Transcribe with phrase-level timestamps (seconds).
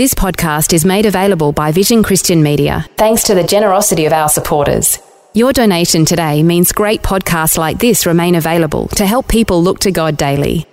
[0.00, 4.30] This podcast is made available by Vision Christian Media thanks to the generosity of our
[4.30, 4.98] supporters.
[5.34, 9.92] Your donation today means great podcasts like this remain available to help people look to
[9.92, 10.64] God daily.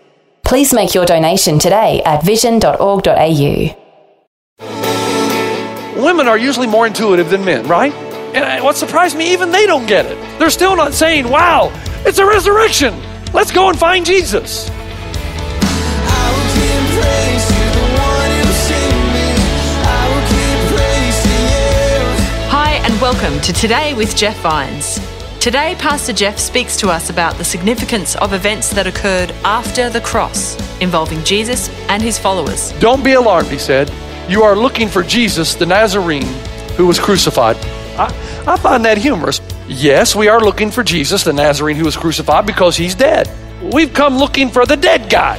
[0.45, 3.75] Please make your donation today at vision.org.au.
[6.01, 7.93] Women are usually more intuitive than men, right?
[8.33, 10.39] And what surprised me, even they don't get it.
[10.39, 11.69] They're still not saying, wow,
[12.05, 12.97] it's a resurrection.
[13.33, 14.69] Let's go and find Jesus.
[23.01, 24.99] Welcome to Today with Jeff Vines.
[25.39, 30.01] Today, Pastor Jeff speaks to us about the significance of events that occurred after the
[30.01, 32.71] cross involving Jesus and his followers.
[32.79, 33.93] Don't be alarmed, he said.
[34.27, 36.25] You are looking for Jesus, the Nazarene,
[36.75, 37.57] who was crucified.
[37.99, 38.05] I,
[38.47, 39.41] I find that humorous.
[39.67, 43.29] Yes, we are looking for Jesus, the Nazarene, who was crucified because he's dead.
[43.61, 45.37] We've come looking for the dead guy.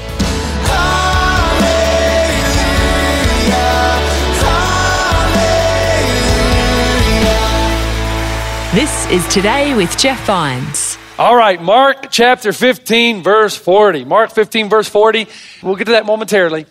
[8.74, 10.98] This is Today with Jeff Vines.
[11.18, 14.04] All right, Mark chapter 15, verse 40.
[14.04, 15.26] Mark 15, verse 40.
[15.62, 16.66] We'll get to that momentarily.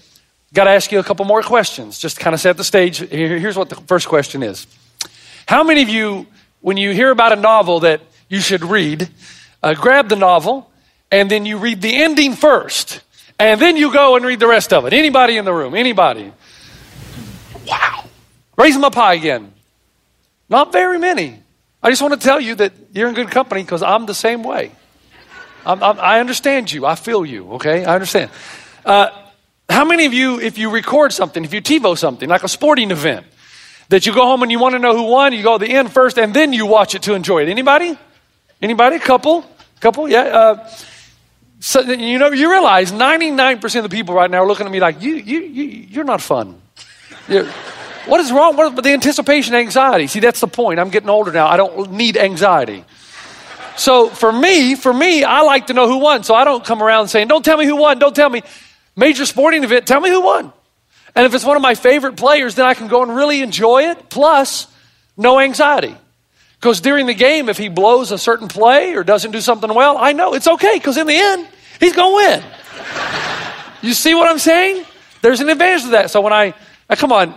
[0.53, 3.00] Got to ask you a couple more questions just kind of set the stage.
[3.00, 4.68] Here's what the first question is
[5.48, 6.28] How many of you,
[6.62, 9.09] when you hear about a novel that you should read,
[9.64, 10.70] uh, grab the novel
[11.12, 13.02] and then you read the ending first
[13.40, 14.94] and then you go and read the rest of it?
[14.94, 15.73] Anybody in the room?
[15.73, 16.31] Anybody?
[17.68, 18.06] Wow.
[18.56, 19.52] Raise them up high again.
[20.48, 21.40] Not very many.
[21.81, 24.44] I just want to tell you that you're in good company because I'm the same
[24.44, 24.72] way.
[25.66, 26.86] I'm, I'm, i understand you.
[26.86, 27.86] I feel you, okay?
[27.86, 28.31] I understand.
[28.86, 29.09] Uh,
[29.69, 32.90] how many of you, if you record something, if you TiVo something, like a sporting
[32.91, 33.25] event,
[33.90, 35.72] that you go home and you want to know who won, you go to the
[35.72, 37.50] end first and then you watch it to enjoy it?
[37.50, 37.97] Anybody?
[38.62, 39.00] Anybody?
[39.00, 39.46] Couple?
[39.79, 40.09] Couple?
[40.09, 40.22] Yeah.
[40.22, 40.69] Uh,
[41.59, 44.79] so you know, you realize 99% of the people right now are looking at me
[44.79, 46.62] like, you, you, you, you're not fun.
[47.28, 47.50] You're,
[48.07, 50.07] what is wrong with the anticipation anxiety?
[50.07, 50.79] See, that's the point.
[50.79, 51.47] I'm getting older now.
[51.47, 52.85] I don't need anxiety.
[53.78, 56.23] So for me, for me, I like to know who won.
[56.23, 58.41] So I don't come around saying, don't tell me who won, don't tell me.
[58.96, 60.51] Major sporting event, tell me who won.
[61.13, 63.90] And if it's one of my favorite players, then I can go and really enjoy
[63.90, 64.67] it, plus
[65.16, 65.96] no anxiety.
[66.59, 69.97] Because during the game, if he blows a certain play or doesn't do something well,
[69.97, 71.47] I know it's okay, because in the end,
[71.79, 72.51] he's going to win.
[73.84, 74.85] you see what I'm saying?
[75.22, 76.09] There's an advantage to that.
[76.09, 76.56] So when I,
[76.90, 77.34] I come on,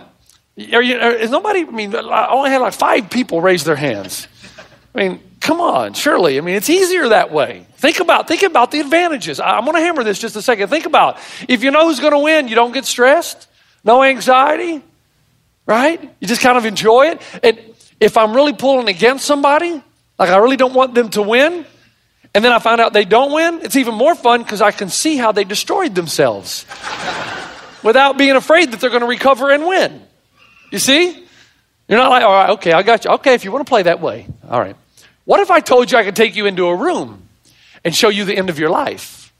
[0.57, 4.27] are you, is nobody, I mean, I only had like five people raise their hands.
[4.93, 6.37] I mean, come on, surely.
[6.37, 7.65] I mean, it's easier that way.
[7.77, 9.39] Think about, think about the advantages.
[9.39, 10.67] I'm going to hammer this just a second.
[10.69, 11.17] Think about
[11.47, 13.47] if you know who's going to win, you don't get stressed,
[13.83, 14.83] no anxiety,
[15.65, 16.01] right?
[16.19, 17.21] You just kind of enjoy it.
[17.41, 17.59] And
[17.99, 19.81] if I'm really pulling against somebody,
[20.19, 21.65] like I really don't want them to win,
[22.33, 24.89] and then I find out they don't win, it's even more fun because I can
[24.89, 26.65] see how they destroyed themselves
[27.83, 30.01] without being afraid that they're going to recover and win.
[30.71, 31.27] You see?
[31.87, 33.11] You're not like, all right, okay, I got you.
[33.11, 34.25] Okay, if you want to play that way.
[34.49, 34.75] All right.
[35.25, 37.27] What if I told you I could take you into a room
[37.83, 39.33] and show you the end of your life?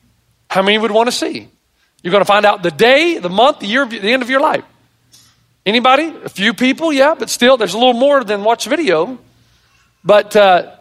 [0.50, 1.48] How many would want to see?
[2.04, 4.42] You're going to find out the day, the month, the year, the end of your
[4.42, 4.66] life.
[5.66, 6.14] Anybody?
[6.26, 9.18] A few people, yeah, but still, there's a little more than watch video.
[10.04, 10.76] But uh,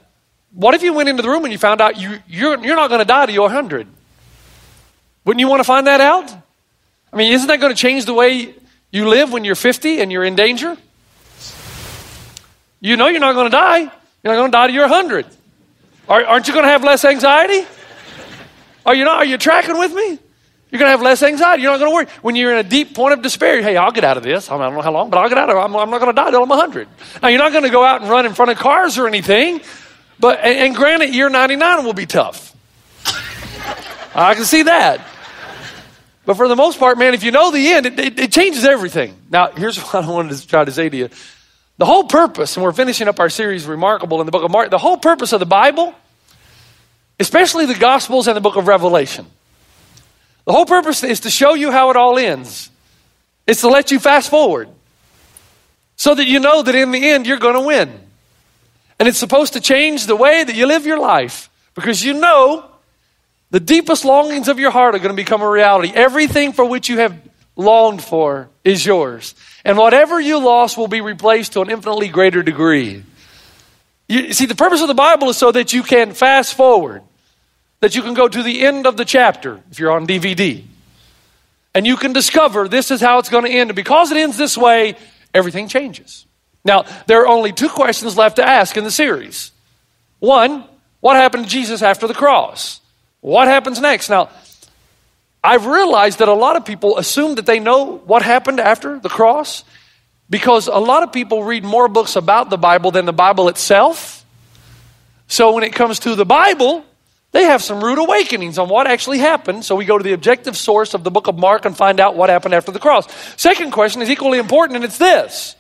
[0.55, 2.89] what if you went into the room and you found out you, you're, you're not
[2.89, 3.87] going to die to your 100?
[5.25, 6.35] Wouldn't you want to find that out?
[7.13, 8.55] I mean, isn't that going to change the way
[8.91, 10.77] you live when you're 50 and you're in danger?
[12.81, 13.81] You know you're not going to die.
[13.81, 15.27] You're not going to die to your 100.
[16.09, 17.67] Aren't you going to have less anxiety?
[18.85, 19.19] Are you not?
[19.19, 20.19] Are you tracking with me?
[20.71, 21.63] You're going to have less anxiety.
[21.63, 22.07] You're not going to worry.
[22.23, 24.51] When you're in a deep point of despair, hey, I'll get out of this.
[24.51, 25.59] I don't know how long, but I'll get out of it.
[25.59, 26.89] I'm, I'm not going to die till I'm 100.
[27.23, 29.61] Now, you're not going to go out and run in front of cars or anything,
[30.21, 32.55] but, and, and granted, year 99 will be tough.
[34.15, 35.01] I can see that.
[36.31, 38.65] But for the most part, man, if you know the end, it, it, it changes
[38.65, 39.17] everything.
[39.31, 41.09] Now, here's what I wanted to try to say to you.
[41.77, 44.71] The whole purpose, and we're finishing up our series, Remarkable, in the book of Mark,
[44.71, 45.93] the whole purpose of the Bible,
[47.19, 49.27] especially the Gospels and the book of Revelation,
[50.45, 52.71] the whole purpose is to show you how it all ends.
[53.49, 54.69] It's to let you fast forward
[55.97, 57.93] so that you know that in the end you're going to win.
[59.01, 62.70] And it's supposed to change the way that you live your life because you know
[63.51, 65.93] the deepest longings of your heart are going to become a reality.
[65.95, 67.21] Everything for which you have
[67.57, 69.35] longed for is yours.
[69.65, 73.03] And whatever you lost will be replaced to an infinitely greater degree.
[74.09, 77.03] You, see, the purpose of the Bible is so that you can fast forward,
[77.81, 80.65] that you can go to the end of the chapter if you're on DVD.
[81.75, 83.71] And you can discover this is how it's going to end.
[83.71, 84.97] And because it ends this way,
[85.33, 86.27] everything changes.
[86.65, 89.53] Now, there are only two questions left to ask in the series.
[90.19, 90.65] One,
[91.01, 92.81] what happened to Jesus after the cross?
[93.21, 94.09] What happens next?
[94.09, 94.31] Now,
[95.43, 99.09] I've realized that a lot of people assume that they know what happened after the
[99.09, 99.65] cross
[100.29, 104.25] because a lot of people read more books about the Bible than the Bible itself.
[105.29, 106.85] So when it comes to the Bible,
[107.33, 109.65] they have some rude awakenings on what actually happened.
[109.65, 112.17] So we go to the objective source of the book of Mark and find out
[112.17, 113.07] what happened after the cross.
[113.37, 115.57] Second question is equally important, and it's this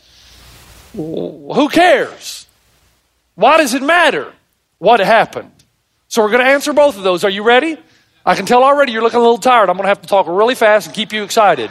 [0.94, 2.46] Who cares?
[3.34, 4.32] Why does it matter
[4.78, 5.52] what happened?
[6.10, 7.22] So we're going to answer both of those.
[7.22, 7.78] Are you ready?
[8.26, 9.70] I can tell already you're looking a little tired.
[9.70, 11.70] I'm going to have to talk really fast and keep you excited.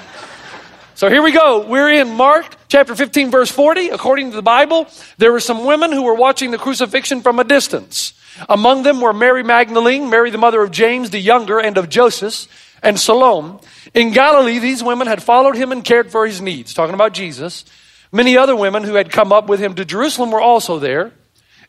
[0.96, 1.68] So here we go.
[1.68, 3.90] We're in Mark chapter 15, verse 40.
[3.90, 4.88] According to the Bible,
[5.18, 8.14] there were some women who were watching the crucifixion from a distance.
[8.48, 12.48] Among them were Mary Magdalene, Mary the mother of James the younger and of Joseph,
[12.82, 13.60] and Salome.
[13.94, 16.74] In Galilee, these women had followed him and cared for his needs.
[16.74, 17.66] Talking about Jesus.
[18.10, 21.12] Many other women who had come up with him to Jerusalem were also there.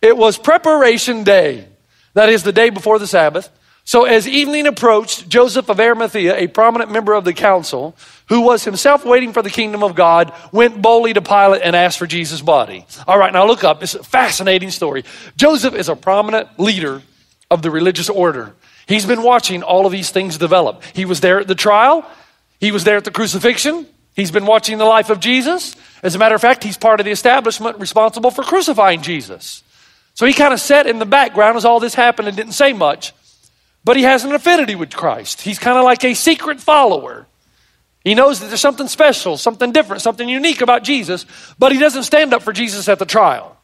[0.01, 1.67] It was preparation day.
[2.15, 3.51] That is the day before the Sabbath.
[3.85, 7.97] So as evening approached, Joseph of Arimathea, a prominent member of the council,
[8.29, 11.99] who was himself waiting for the kingdom of God, went boldly to Pilate and asked
[11.99, 12.87] for Jesus' body.
[13.09, 13.83] All right, now look up.
[13.83, 15.05] It's a fascinating story.
[15.37, 17.03] Joseph is a prominent leader
[17.51, 18.55] of the religious order.
[18.87, 20.85] He's been watching all of these things develop.
[20.95, 22.09] He was there at the trial.
[22.61, 23.87] He was there at the crucifixion.
[24.15, 25.75] He's been watching the life of Jesus.
[26.03, 29.63] As a matter of fact, he's part of the establishment responsible for crucifying Jesus.
[30.15, 32.73] So he kind of sat in the background as all this happened and didn't say
[32.73, 33.13] much.
[33.85, 35.41] But he has an affinity with Christ.
[35.41, 37.27] He's kind of like a secret follower.
[38.05, 41.27] He knows that there's something special, something different, something unique about Jesus,
[41.59, 43.57] but he doesn't stand up for Jesus at the trial.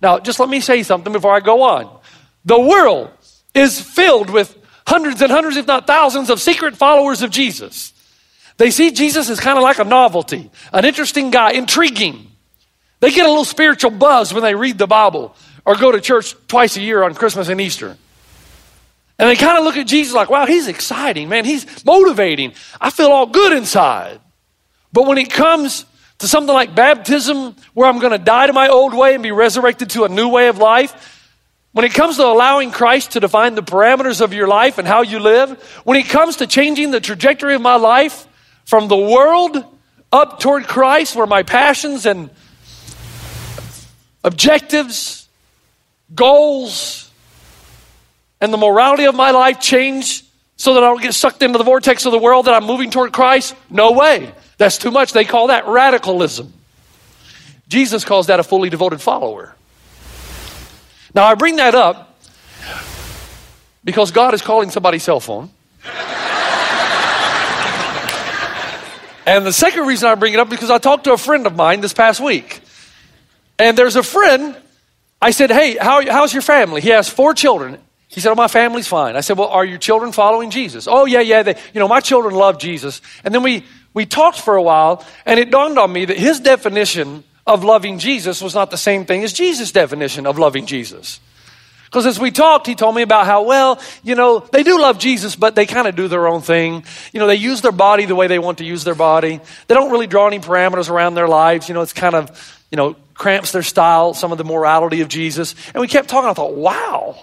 [0.00, 2.00] Now, just let me say something before I go on.
[2.44, 3.10] The world
[3.54, 4.56] is filled with
[4.86, 7.92] hundreds and hundreds, if not thousands, of secret followers of Jesus.
[8.58, 12.26] They see Jesus as kind of like a novelty, an interesting guy, intriguing.
[13.00, 15.34] They get a little spiritual buzz when they read the Bible
[15.68, 17.94] or go to church twice a year on Christmas and Easter.
[19.18, 21.44] And they kind of look at Jesus like, wow, he's exciting, man.
[21.44, 22.54] He's motivating.
[22.80, 24.18] I feel all good inside.
[24.94, 25.84] But when it comes
[26.20, 29.30] to something like baptism, where I'm going to die to my old way and be
[29.30, 31.36] resurrected to a new way of life,
[31.72, 35.02] when it comes to allowing Christ to define the parameters of your life and how
[35.02, 38.26] you live, when it comes to changing the trajectory of my life
[38.64, 39.62] from the world
[40.10, 42.30] up toward Christ, where my passions and
[44.24, 45.27] objectives,
[46.14, 47.10] goals,
[48.40, 50.24] and the morality of my life change
[50.56, 52.90] so that I don't get sucked into the vortex of the world that I'm moving
[52.90, 53.54] toward Christ?
[53.70, 54.32] No way.
[54.58, 55.12] That's too much.
[55.12, 56.52] They call that radicalism.
[57.68, 59.54] Jesus calls that a fully devoted follower.
[61.14, 62.18] Now, I bring that up
[63.84, 65.50] because God is calling somebody's cell phone.
[69.26, 71.54] and the second reason I bring it up because I talked to a friend of
[71.54, 72.60] mine this past week.
[73.58, 74.56] And there's a friend,
[75.20, 76.80] I said, Hey, how, how's your family?
[76.80, 77.78] He has four children.
[78.08, 79.16] He said, Oh, my family's fine.
[79.16, 80.86] I said, Well, are your children following Jesus?
[80.88, 81.42] Oh, yeah, yeah.
[81.42, 83.00] They, you know, my children love Jesus.
[83.24, 86.40] And then we, we talked for a while, and it dawned on me that his
[86.40, 91.20] definition of loving Jesus was not the same thing as Jesus' definition of loving Jesus.
[91.86, 94.98] Because as we talked, he told me about how, well, you know, they do love
[94.98, 96.84] Jesus, but they kind of do their own thing.
[97.14, 99.40] You know, they use their body the way they want to use their body.
[99.66, 101.66] They don't really draw any parameters around their lives.
[101.66, 105.08] You know, it's kind of, you know, cramps their style, some of the morality of
[105.08, 105.54] Jesus.
[105.74, 106.30] And we kept talking.
[106.30, 107.16] I thought, wow,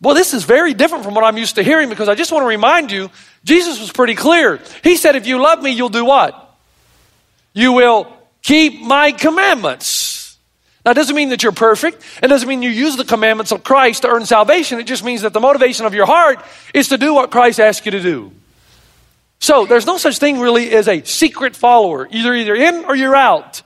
[0.00, 2.42] well, this is very different from what I'm used to hearing because I just want
[2.42, 3.10] to remind you,
[3.44, 4.60] Jesus was pretty clear.
[4.82, 6.56] He said, if you love me, you'll do what?
[7.52, 10.38] You will keep my commandments.
[10.84, 12.02] Now, it doesn't mean that you're perfect.
[12.22, 14.80] It doesn't mean you use the commandments of Christ to earn salvation.
[14.80, 17.84] It just means that the motivation of your heart is to do what Christ asked
[17.84, 18.32] you to do.
[19.40, 22.08] So, there's no such thing really as a secret follower.
[22.10, 23.62] Either either in or you're out.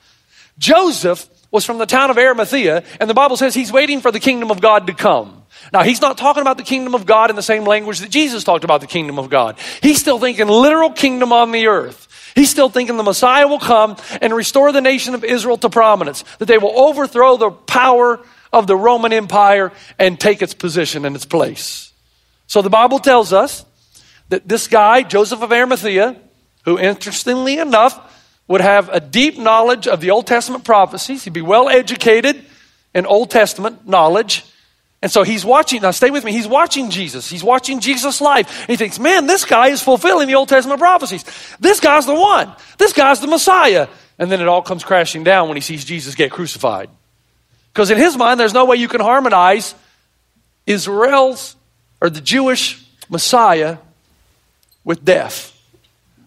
[0.59, 4.21] Joseph was from the town of Arimathea, and the Bible says he's waiting for the
[4.21, 5.43] kingdom of God to come.
[5.73, 8.45] Now, he's not talking about the kingdom of God in the same language that Jesus
[8.45, 9.57] talked about the kingdom of God.
[9.83, 12.33] He's still thinking literal kingdom on the earth.
[12.35, 16.25] He's still thinking the Messiah will come and restore the nation of Israel to prominence,
[16.39, 18.21] that they will overthrow the power
[18.53, 21.93] of the Roman Empire and take its position and its place.
[22.47, 23.65] So the Bible tells us
[24.29, 26.17] that this guy, Joseph of Arimathea,
[26.65, 28.14] who interestingly enough
[28.47, 32.45] would have a deep knowledge of the Old Testament prophecies, he'd be well educated
[32.95, 34.45] in Old Testament knowledge.
[35.03, 37.29] And so he's watching, now stay with me, he's watching Jesus.
[37.29, 38.61] He's watching Jesus' life.
[38.61, 41.25] And he thinks, man, this guy is fulfilling the Old Testament prophecies.
[41.61, 42.53] This guy's the one.
[42.79, 43.89] This guy's the Messiah.
[44.19, 46.89] And then it all comes crashing down when he sees Jesus get crucified.
[47.73, 49.75] Because in his mind, there's no way you can harmonize
[50.67, 51.57] Israel's
[52.01, 53.79] or the Jewish Messiah
[54.85, 55.51] with death.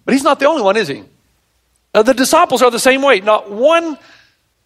[0.06, 1.04] But he's not the only one, is he?
[1.98, 3.22] Uh, the disciples are the same way.
[3.22, 3.98] Not one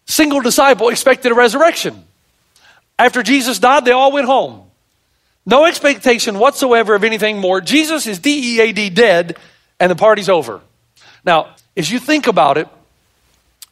[0.04, 2.04] single disciple expected a resurrection.
[2.98, 4.64] After Jesus died, they all went home.
[5.46, 7.62] No expectation whatsoever of anything more.
[7.62, 9.38] Jesus is D E A D dead,
[9.80, 10.60] and the party's over.
[11.24, 12.68] Now, as you think about it,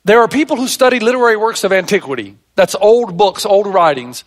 [0.06, 2.38] there are people who study literary works of antiquity.
[2.54, 4.24] That's old books, old writings.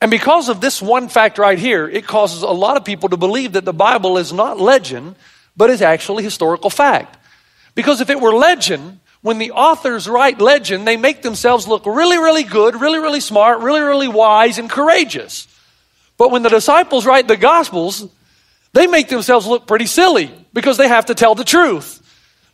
[0.00, 3.16] And because of this one fact right here, it causes a lot of people to
[3.16, 5.14] believe that the Bible is not legend,
[5.56, 7.16] but is actually historical fact.
[7.76, 12.18] Because if it were legend, when the authors write legend, they make themselves look really,
[12.18, 15.46] really good, really, really smart, really, really wise, and courageous.
[16.16, 18.08] But when the disciples write the Gospels,
[18.72, 22.02] they make themselves look pretty silly because they have to tell the truth.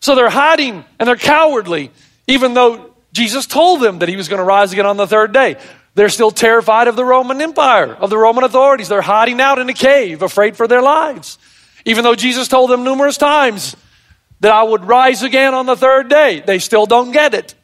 [0.01, 1.93] So they're hiding and they're cowardly,
[2.27, 5.33] even though Jesus told them that he was going to rise again on the third
[5.33, 5.57] day.
[5.95, 8.89] They're still terrified of the Roman Empire, of the Roman authorities.
[8.89, 11.39] They're hiding out in a cave, afraid for their lives.
[11.85, 13.77] Even though Jesus told them numerous times
[14.43, 17.55] that I would rise again on the third day, they still don't get it.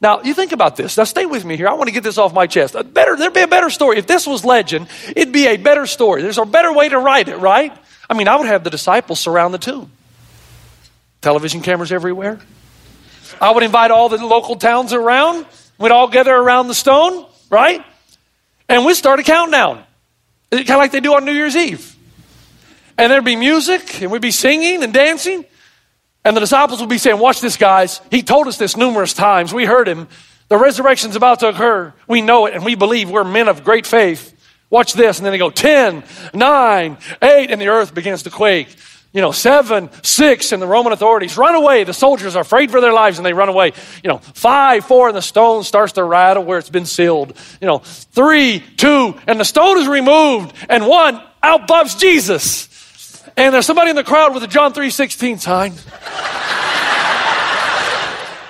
[0.00, 0.96] Now, you think about this.
[0.96, 1.66] Now, stay with me here.
[1.66, 2.76] I want to get this off my chest.
[2.76, 3.98] A better, there'd be a better story.
[3.98, 6.22] If this was legend, it'd be a better story.
[6.22, 7.76] There's a better way to write it, right?
[8.08, 9.90] I mean, I would have the disciples surround the tomb.
[11.20, 12.38] Television cameras everywhere.
[13.40, 15.46] I would invite all the local towns around.
[15.78, 17.84] We'd all gather around the stone, right?
[18.68, 19.82] And we'd start a countdown.
[20.52, 21.96] Kind of like they do on New Year's Eve.
[22.96, 25.44] And there'd be music, and we'd be singing and dancing.
[26.24, 28.00] And the disciples would be saying, Watch this, guys.
[28.10, 29.52] He told us this numerous times.
[29.52, 30.08] We heard him.
[30.48, 31.92] The resurrection's about to occur.
[32.06, 34.30] We know it, and we believe we're men of great faith.
[34.70, 35.18] Watch this.
[35.18, 36.02] And then they go 10,
[36.32, 38.74] 9, 8, and the earth begins to quake.
[39.12, 41.84] You know, 7, 6, and the Roman authorities run away.
[41.84, 43.72] The soldiers are afraid for their lives and they run away.
[44.02, 47.38] You know, 5, 4, and the stone starts to rattle where it's been sealed.
[47.60, 52.68] You know, 3, 2, and the stone is removed, and 1, out pops Jesus.
[53.36, 55.74] And there's somebody in the crowd with a John 3 16 sign.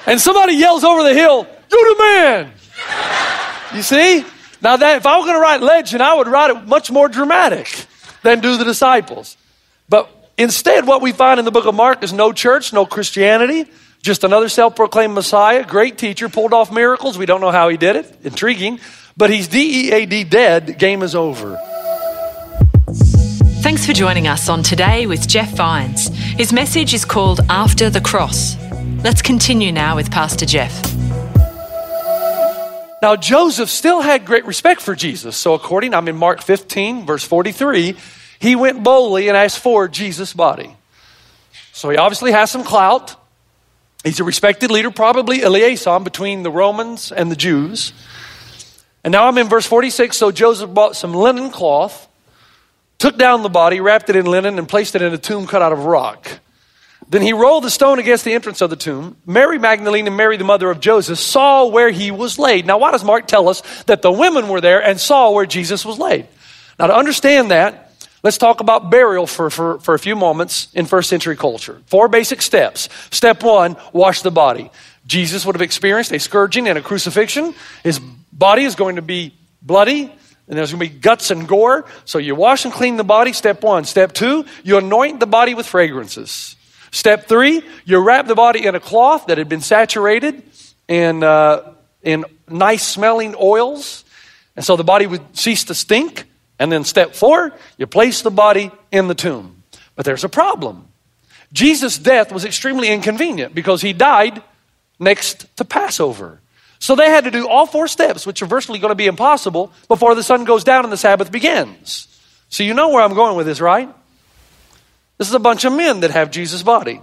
[0.07, 2.53] And somebody yells over the hill, You're the man!
[3.75, 4.25] You see?
[4.63, 7.09] Now, that if I were going to write legend, I would write it much more
[7.09, 7.87] dramatic
[8.23, 9.37] than do the disciples.
[9.89, 10.09] But
[10.39, 13.67] instead, what we find in the book of Mark is no church, no Christianity,
[14.01, 17.19] just another self proclaimed Messiah, great teacher, pulled off miracles.
[17.19, 18.19] We don't know how he did it.
[18.23, 18.81] Intriguing.
[19.17, 20.79] But he's D E A D dead.
[20.79, 21.57] Game is over.
[23.63, 26.09] Thanks for joining us on Today with Jeff Vines.
[26.09, 28.57] His message is called After the Cross.
[29.05, 30.95] Let's continue now with Pastor Jeff.
[33.05, 35.37] Now, Joseph still had great respect for Jesus.
[35.37, 37.97] So, according, I'm in Mark 15, verse 43,
[38.39, 40.75] he went boldly and asked for Jesus' body.
[41.75, 43.15] So, he obviously has some clout.
[44.05, 47.93] He's a respected leader, probably a liaison between the Romans and the Jews.
[49.05, 50.17] And now I'm in verse 46.
[50.17, 52.09] So, Joseph bought some linen cloth,
[52.97, 55.61] took down the body, wrapped it in linen, and placed it in a tomb cut
[55.61, 56.41] out of rock.
[57.09, 59.17] Then he rolled the stone against the entrance of the tomb.
[59.27, 62.67] Mary Magdalene and Mary, the mother of Joseph, saw where he was laid.
[62.67, 65.85] Now, why does Mark tell us that the women were there and saw where Jesus
[65.85, 66.27] was laid?
[66.79, 67.93] Now, to understand that,
[68.23, 71.81] let's talk about burial for, for, for a few moments in first century culture.
[71.87, 72.89] Four basic steps.
[73.11, 74.71] Step one, wash the body.
[75.07, 77.55] Jesus would have experienced a scourging and a crucifixion.
[77.83, 77.99] His
[78.33, 80.05] body is going to be bloody,
[80.49, 81.85] and there's going to be guts and gore.
[82.07, 83.85] So you wash and clean the body, step one.
[83.85, 86.57] Step two, you anoint the body with fragrances.
[86.95, 90.45] Step three, you wrap the body in a cloth that had been saturated
[90.87, 91.75] in, uh,
[92.05, 94.05] in nice smelling oils.
[94.55, 96.25] And so the body would cease to stink.
[96.57, 99.65] And then step four, you place the body in the tomb.
[99.97, 100.87] But there's a problem.
[101.53, 104.41] Jesus' death was extremely inconvenient because he died
[105.01, 106.41] next to Passover.
[106.79, 109.73] So they had to do all four steps, which are virtually going to be impossible,
[109.89, 112.07] before the sun goes down and the Sabbath begins.
[112.51, 113.93] So you know where I'm going with this, right?
[115.19, 117.01] This is a bunch of men that have Jesus' body.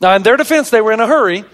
[0.00, 1.44] Now, in their defense, they were in a hurry,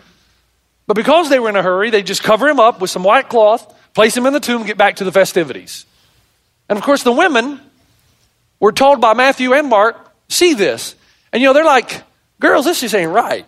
[0.87, 3.29] but because they were in a hurry, they just cover him up with some white
[3.29, 5.85] cloth, place him in the tomb, get back to the festivities.
[6.69, 7.61] And of course, the women
[8.61, 9.97] were told by Matthew and Mark,
[10.29, 10.95] see this.
[11.33, 12.03] And you know, they're like,
[12.41, 13.47] girls, this just ain't right.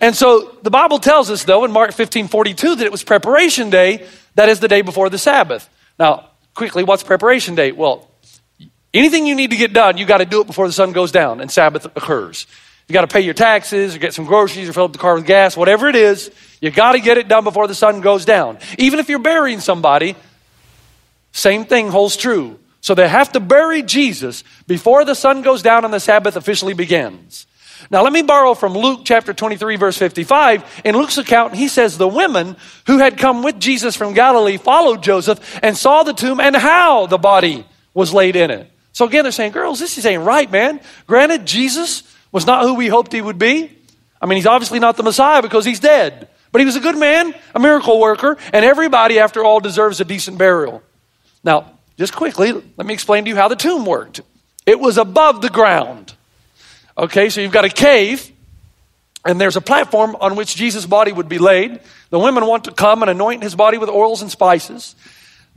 [0.00, 3.70] and so the Bible tells us, though, in Mark 15 42, that it was preparation
[3.70, 5.68] day, that is the day before the Sabbath.
[5.98, 7.72] Now, quickly, what's preparation day?
[7.72, 8.08] Well,
[8.96, 11.12] Anything you need to get done, you got to do it before the sun goes
[11.12, 12.46] down and Sabbath occurs.
[12.88, 15.16] You got to pay your taxes or get some groceries or fill up the car
[15.16, 18.24] with gas, whatever it is, you got to get it done before the sun goes
[18.24, 18.58] down.
[18.78, 20.16] Even if you're burying somebody,
[21.32, 22.58] same thing holds true.
[22.80, 26.72] So they have to bury Jesus before the sun goes down and the Sabbath officially
[26.72, 27.46] begins.
[27.90, 30.82] Now, let me borrow from Luke chapter 23, verse 55.
[30.84, 35.02] In Luke's account, he says, The women who had come with Jesus from Galilee followed
[35.02, 38.70] Joseph and saw the tomb and how the body was laid in it.
[38.96, 40.80] So again, they're saying, Girls, this is ain't right, man.
[41.06, 43.70] Granted, Jesus was not who we hoped he would be.
[44.22, 46.30] I mean, he's obviously not the Messiah because he's dead.
[46.50, 50.06] But he was a good man, a miracle worker, and everybody, after all, deserves a
[50.06, 50.82] decent burial.
[51.44, 54.22] Now, just quickly, let me explain to you how the tomb worked.
[54.64, 56.14] It was above the ground.
[56.96, 58.32] Okay, so you've got a cave,
[59.26, 61.80] and there's a platform on which Jesus' body would be laid.
[62.08, 64.96] The women want to come and anoint his body with oils and spices.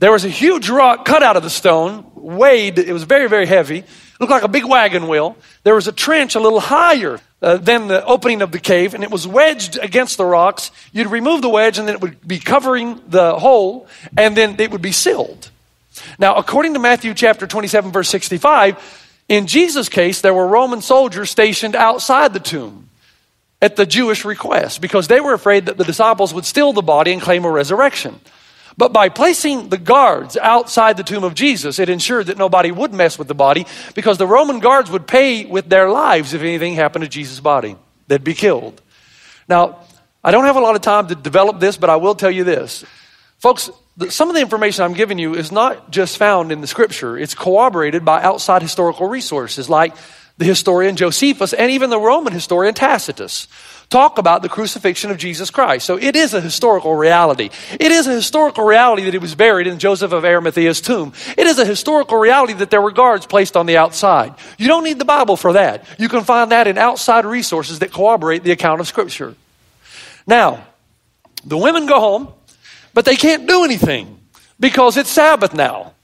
[0.00, 3.44] There was a huge rock cut out of the stone, weighed, it was very, very
[3.44, 3.84] heavy,
[4.18, 5.36] looked like a big wagon wheel.
[5.62, 9.04] There was a trench a little higher uh, than the opening of the cave, and
[9.04, 10.70] it was wedged against the rocks.
[10.92, 14.70] You'd remove the wedge, and then it would be covering the hole, and then it
[14.70, 15.50] would be sealed.
[16.18, 18.78] Now, according to Matthew chapter 27, verse 65,
[19.28, 22.88] in Jesus' case, there were Roman soldiers stationed outside the tomb
[23.60, 27.12] at the Jewish request because they were afraid that the disciples would steal the body
[27.12, 28.18] and claim a resurrection.
[28.80, 32.94] But by placing the guards outside the tomb of Jesus, it ensured that nobody would
[32.94, 36.76] mess with the body because the Roman guards would pay with their lives if anything
[36.76, 37.76] happened to Jesus' body.
[38.08, 38.80] They'd be killed.
[39.46, 39.80] Now,
[40.24, 42.42] I don't have a lot of time to develop this, but I will tell you
[42.42, 42.82] this.
[43.36, 43.68] Folks,
[44.08, 47.34] some of the information I'm giving you is not just found in the scripture, it's
[47.34, 49.94] corroborated by outside historical resources like
[50.38, 53.46] the historian Josephus and even the Roman historian Tacitus
[53.90, 55.84] talk about the crucifixion of Jesus Christ.
[55.84, 57.50] So it is a historical reality.
[57.78, 61.12] It is a historical reality that he was buried in Joseph of Arimathea's tomb.
[61.36, 64.34] It is a historical reality that there were guards placed on the outside.
[64.58, 65.84] You don't need the Bible for that.
[65.98, 69.34] You can find that in outside resources that corroborate the account of Scripture.
[70.26, 70.64] Now,
[71.44, 72.32] the women go home
[72.92, 74.18] but they can't do anything
[74.58, 75.94] because it's Sabbath now.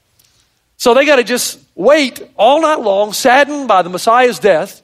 [0.77, 4.81] So they got to just wait all night long, saddened by the Messiah's death,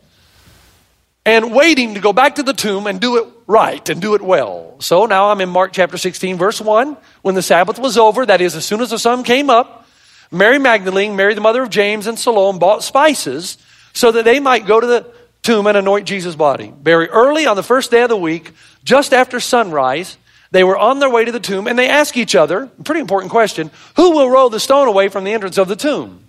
[1.26, 4.22] and waiting to go back to the tomb and do it right and do it
[4.22, 4.76] well.
[4.80, 6.98] So now I'm in Mark chapter 16, verse 1.
[7.22, 9.88] When the Sabbath was over, that is, as soon as the sun came up,
[10.32, 13.58] Mary Magdalene, Mary the mother of James, and Salome bought spices
[13.94, 15.06] so that they might go to the
[15.44, 16.74] tomb and anoint Jesus' body.
[16.82, 18.52] Very early on the first day of the week,
[18.84, 20.18] just after sunrise,
[20.52, 23.32] they were on their way to the tomb and they ask each other, pretty important
[23.32, 26.24] question, who will roll the stone away from the entrance of the tomb?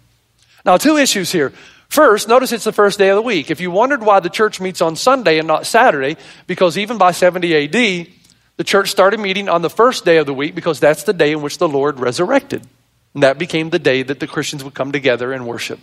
[0.65, 1.53] Now, two issues here.
[1.89, 3.51] First, notice it's the first day of the week.
[3.51, 6.17] If you wondered why the church meets on Sunday and not Saturday,
[6.47, 8.09] because even by 70 AD,
[8.57, 11.33] the church started meeting on the first day of the week because that's the day
[11.33, 12.67] in which the Lord resurrected.
[13.15, 15.79] And that became the day that the Christians would come together and worship.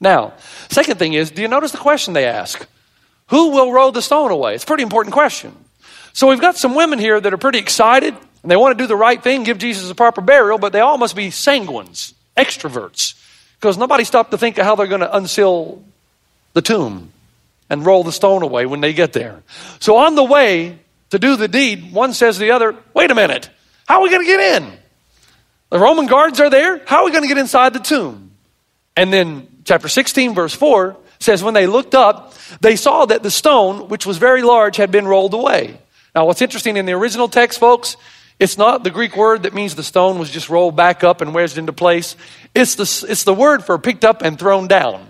[0.00, 0.34] Now,
[0.68, 2.66] second thing is, do you notice the question they ask?
[3.28, 4.54] Who will roll the stone away?
[4.54, 5.56] It's a pretty important question.
[6.12, 8.86] So we've got some women here that are pretty excited and they want to do
[8.86, 13.14] the right thing, give Jesus a proper burial, but they all must be sanguines, extroverts,
[13.60, 15.82] because nobody stopped to think of how they're going to unseal
[16.52, 17.12] the tomb
[17.68, 19.42] and roll the stone away when they get there.
[19.80, 20.78] So on the way
[21.10, 23.50] to do the deed, one says to the other, Wait a minute,
[23.86, 24.72] how are we going to get in?
[25.70, 26.82] The Roman guards are there.
[26.86, 28.32] How are we going to get inside the tomb?
[28.96, 33.30] And then, chapter 16, verse 4 says, When they looked up, they saw that the
[33.30, 35.78] stone, which was very large, had been rolled away.
[36.14, 37.96] Now, what's interesting in the original text, folks,
[38.38, 41.34] it's not the Greek word that means the stone was just rolled back up and
[41.34, 42.16] wedged into place.
[42.54, 45.06] It's the, it's the word for picked up and thrown down.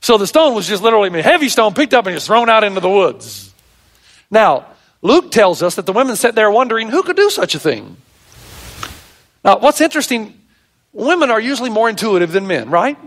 [0.00, 2.64] So the stone was just literally a heavy stone picked up and just thrown out
[2.64, 3.52] into the woods.
[4.30, 4.66] Now,
[5.02, 7.96] Luke tells us that the women sat there wondering who could do such a thing.
[9.44, 10.40] Now, what's interesting,
[10.92, 12.98] women are usually more intuitive than men, right?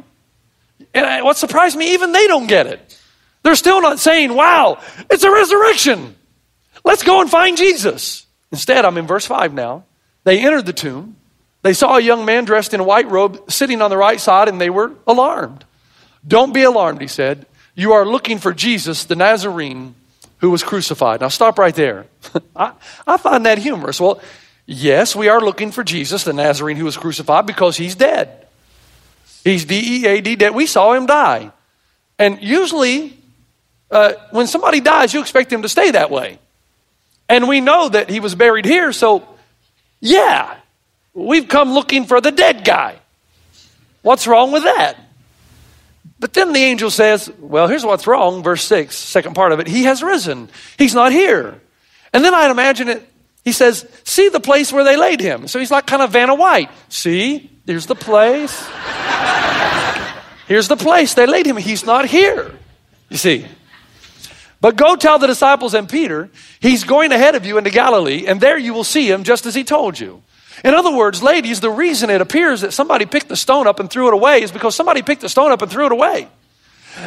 [0.93, 2.97] And what surprised me, even they don't get it.
[3.43, 6.15] They're still not saying, wow, it's a resurrection.
[6.83, 8.25] Let's go and find Jesus.
[8.51, 9.83] Instead, I'm in verse 5 now.
[10.23, 11.15] They entered the tomb.
[11.61, 14.47] They saw a young man dressed in a white robe sitting on the right side,
[14.47, 15.65] and they were alarmed.
[16.27, 17.45] Don't be alarmed, he said.
[17.75, 19.95] You are looking for Jesus, the Nazarene,
[20.37, 21.21] who was crucified.
[21.21, 22.07] Now, stop right there.
[22.55, 22.73] I,
[23.05, 23.99] I find that humorous.
[23.99, 24.21] Well,
[24.65, 28.47] yes, we are looking for Jesus, the Nazarene, who was crucified, because he's dead.
[29.43, 30.53] He's D E A D dead.
[30.53, 31.51] We saw him die.
[32.17, 33.17] And usually,
[33.89, 36.39] uh, when somebody dies, you expect him to stay that way.
[37.29, 39.23] And we know that he was buried here, so
[40.01, 40.57] yeah,
[41.13, 42.99] we've come looking for the dead guy.
[44.01, 44.97] What's wrong with that?
[46.19, 48.43] But then the angel says, Well, here's what's wrong.
[48.43, 49.67] Verse 6, second part of it.
[49.67, 50.49] He has risen.
[50.77, 51.61] He's not here.
[52.11, 53.07] And then I'd imagine it.
[53.45, 55.47] He says, See the place where they laid him.
[55.47, 56.69] So he's like kind of Vanna White.
[56.89, 58.67] See, here's the place.
[60.47, 61.57] here's the place they laid him.
[61.57, 62.51] He's not here.
[63.09, 63.45] You see.
[64.61, 68.41] But go tell the disciples and Peter, he's going ahead of you into Galilee, and
[68.41, 70.21] there you will see him just as he told you.
[70.63, 73.89] In other words, ladies, the reason it appears that somebody picked the stone up and
[73.89, 76.27] threw it away is because somebody picked the stone up and threw it away.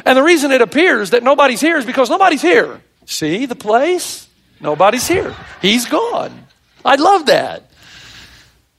[0.07, 2.81] And the reason it appears that nobody's here is because nobody's here.
[3.05, 4.27] See the place?
[4.61, 5.35] Nobody's here.
[5.61, 6.47] He's gone.
[6.85, 7.71] I love that.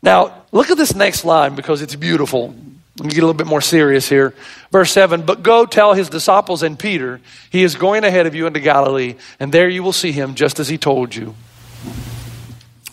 [0.01, 2.55] Now, look at this next line because it's beautiful.
[2.99, 4.35] Let me get a little bit more serious here.
[4.71, 8.45] Verse 7 But go tell his disciples and Peter, he is going ahead of you
[8.45, 11.33] into Galilee, and there you will see him just as he told you.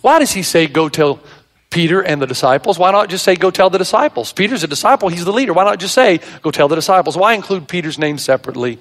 [0.01, 1.21] Why does he say, Go tell
[1.69, 2.79] Peter and the disciples?
[2.79, 4.33] Why not just say, Go tell the disciples?
[4.33, 5.53] Peter's a disciple, he's the leader.
[5.53, 7.17] Why not just say, Go tell the disciples?
[7.17, 8.79] Why include Peter's name separately?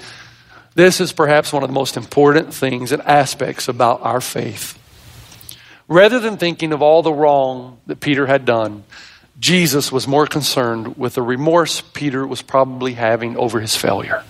[0.76, 4.78] This is perhaps one of the most important things and aspects about our faith.
[5.90, 8.84] Rather than thinking of all the wrong that Peter had done,
[9.40, 14.24] Jesus was more concerned with the remorse Peter was probably having over his failure.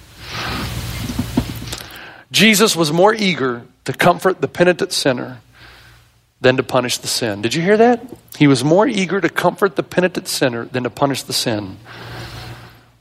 [2.31, 5.41] Jesus was more eager to comfort the penitent sinner
[6.41, 7.41] than to punish the sin.
[7.41, 8.05] Did you hear that?
[8.37, 11.77] He was more eager to comfort the penitent sinner than to punish the sin.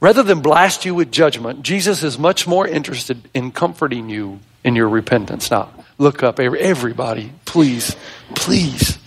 [0.01, 4.75] Rather than blast you with judgment, Jesus is much more interested in comforting you in
[4.75, 5.51] your repentance.
[5.51, 7.95] Now, look up, everybody, please,
[8.33, 8.97] please.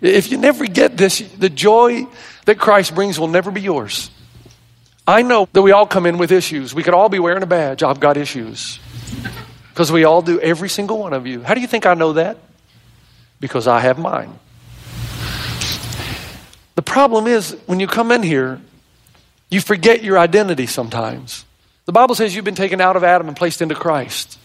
[0.00, 2.06] If you never get this, the joy
[2.48, 4.10] that Christ brings will never be yours.
[5.06, 6.74] I know that we all come in with issues.
[6.74, 7.82] We could all be wearing a badge.
[7.82, 8.80] I've got issues.
[9.68, 11.42] Because we all do, every single one of you.
[11.42, 12.38] How do you think I know that?
[13.38, 14.38] Because I have mine.
[16.74, 18.62] The problem is, when you come in here,
[19.50, 21.44] you forget your identity sometimes.
[21.84, 24.38] The Bible says you've been taken out of Adam and placed into Christ.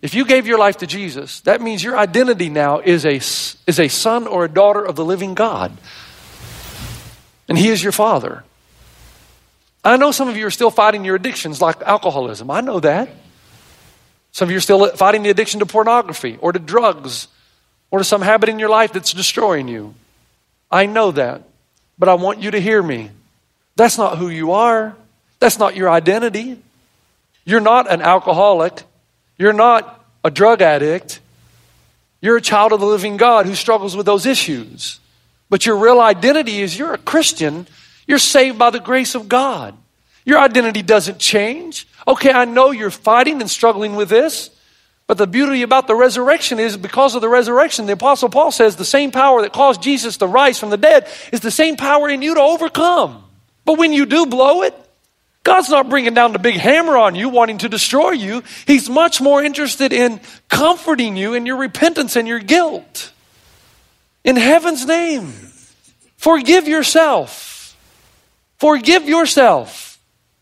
[0.00, 3.80] If you gave your life to Jesus, that means your identity now is a, is
[3.80, 5.76] a son or a daughter of the living God.
[7.50, 8.44] And He is your Father.
[9.84, 12.50] I know some of you are still fighting your addictions like alcoholism.
[12.50, 13.08] I know that.
[14.30, 17.26] Some of you are still fighting the addiction to pornography or to drugs
[17.90, 19.94] or to some habit in your life that's destroying you.
[20.70, 21.42] I know that.
[21.98, 23.10] But I want you to hear me.
[23.74, 24.94] That's not who you are.
[25.40, 26.56] That's not your identity.
[27.44, 28.84] You're not an alcoholic.
[29.38, 31.18] You're not a drug addict.
[32.20, 35.00] You're a child of the living God who struggles with those issues.
[35.50, 37.66] But your real identity is you're a Christian.
[38.06, 39.76] You're saved by the grace of God.
[40.24, 41.86] Your identity doesn't change.
[42.06, 44.50] Okay, I know you're fighting and struggling with this.
[45.06, 48.76] But the beauty about the resurrection is because of the resurrection, the Apostle Paul says
[48.76, 52.08] the same power that caused Jesus to rise from the dead is the same power
[52.08, 53.24] in you to overcome.
[53.64, 54.74] But when you do blow it,
[55.42, 58.44] God's not bringing down the big hammer on you, wanting to destroy you.
[58.68, 63.12] He's much more interested in comforting you in your repentance and your guilt.
[64.24, 65.32] In heaven's name,
[66.16, 67.76] forgive yourself.
[68.58, 69.98] Forgive yourself.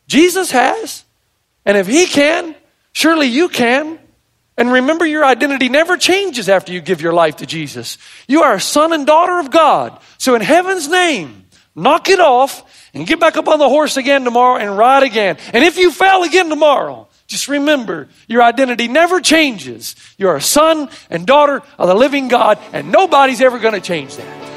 [0.08, 1.04] Jesus has.
[1.64, 2.54] And if He can,
[2.92, 3.98] surely you can.
[4.56, 7.96] And remember, your identity never changes after you give your life to Jesus.
[8.26, 10.00] You are a son and daughter of God.
[10.18, 14.24] So, in heaven's name, knock it off and get back up on the horse again
[14.24, 15.36] tomorrow and ride again.
[15.52, 19.94] And if you fail again tomorrow, just remember your identity never changes.
[20.16, 24.16] You're a son and daughter of the living God, and nobody's ever going to change
[24.16, 24.48] that.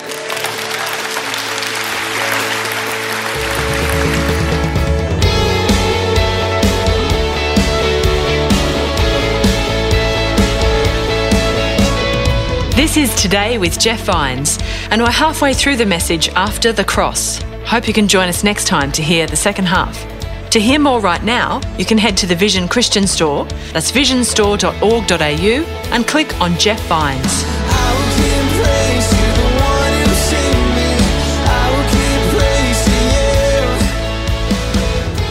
[12.73, 14.57] This is Today with Jeff Vines,
[14.89, 17.41] and we're halfway through the message after the cross.
[17.65, 20.11] Hope you can join us next time to hear the second half.
[20.51, 25.65] To hear more right now, you can head to the Vision Christian Store, that's visionstore.org.au,
[25.93, 27.45] and click on Jeff Vines.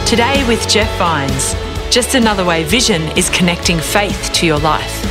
[0.09, 1.53] Today with Jeff Vines.
[1.93, 5.10] Just another way Vision is connecting faith to your life.